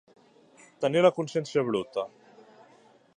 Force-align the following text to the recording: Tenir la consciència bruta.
Tenir 0.85 1.03
la 1.07 1.11
consciència 1.19 1.65
bruta. 1.69 2.09